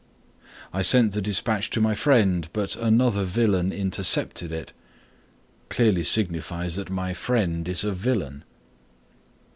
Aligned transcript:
"I 0.73 0.81
sent 0.81 1.13
the 1.13 1.21
despatch 1.21 1.69
to 1.69 1.79
my 1.79 1.93
friend, 1.93 2.49
but 2.53 2.75
another 2.75 3.23
villain 3.23 3.71
intercepted 3.71 4.51
it," 4.51 4.73
clearly 5.69 6.01
signifies 6.01 6.75
that 6.77 6.89
my 6.89 7.13
friend 7.13 7.67
is 7.69 7.83
a 7.83 7.91
villain. 7.91 8.43